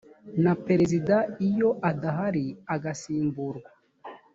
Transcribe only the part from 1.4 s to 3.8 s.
iyo adahari agasimburwa